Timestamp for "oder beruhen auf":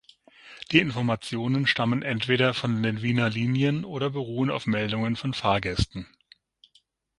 3.85-4.65